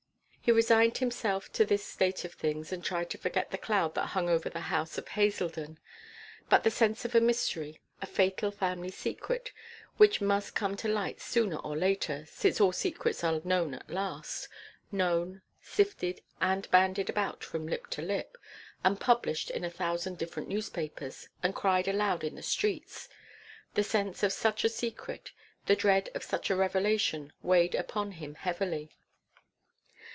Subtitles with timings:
[0.43, 4.07] He resigned himself to this state of things, and tried to forget the cloud that
[4.07, 5.77] hung over the house of Haselden;
[6.49, 9.51] but the sense of a mystery, a fatal family secret,
[9.97, 13.91] which must come to light sooner or later since all such secrets are known at
[13.91, 14.49] last
[14.91, 18.35] known, sifted, and bandied about from lip to lip,
[18.83, 23.07] and published in a thousand different newspapers, and cried aloud in the streets
[23.75, 25.31] the sense of such a secret,
[25.67, 28.89] the dread of such a revelation weighed upon him heavily.